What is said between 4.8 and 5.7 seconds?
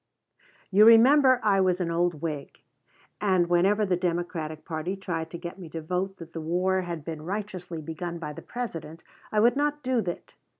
tried to get me